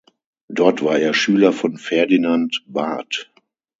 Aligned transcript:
Dort 0.47 0.83
war 0.83 0.97
er 0.97 1.13
Schüler 1.13 1.53
von 1.53 1.77
Ferdinand 1.77 2.63
Barth. 2.65 3.29